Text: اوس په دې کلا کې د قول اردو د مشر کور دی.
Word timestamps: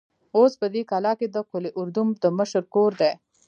اوس 0.37 0.51
په 0.61 0.67
دې 0.73 0.81
کلا 0.91 1.11
کې 1.19 1.27
د 1.35 1.37
قول 1.49 1.65
اردو 1.79 2.01
د 2.23 2.25
مشر 2.37 2.63
کور 2.73 2.91
دی. 3.01 3.11